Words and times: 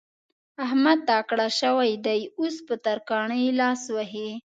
احمد 0.65 0.99
تکړه 1.09 1.47
شوی 1.59 1.91
دی؛ 2.05 2.21
اوس 2.39 2.55
په 2.67 2.75
ترکاڼي 2.85 3.43
لاس 3.59 3.81
وهي. 3.95 4.31